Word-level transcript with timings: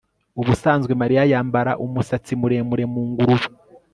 Ubusanzwe 0.41 0.91
Mariya 1.01 1.21
yambara 1.31 1.71
umusatsi 1.85 2.31
muremure 2.41 2.85
mu 2.93 3.01
ngurube 3.09 3.47